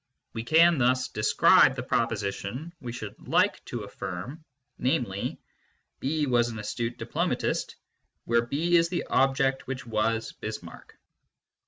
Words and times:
We 0.33 0.43
can 0.43 0.79
thus 0.79 1.09
describe 1.09 1.75
the 1.75 1.83
proposition 1.83 2.73
we 2.81 2.91
should 2.91 3.27
like 3.27 3.63
to 3.65 3.81
affirm, 3.83 4.43
namely," 4.79 5.39
B 5.99 6.25
was 6.25 6.49
an 6.49 6.57
astute 6.57 6.97
diplomatist," 6.97 7.75
where 8.25 8.41
B 8.43 8.77
is 8.77 8.89
the 8.89 9.03
object 9.05 9.67
which 9.67 9.85
was 9.85 10.31
Bismarck. 10.31 10.97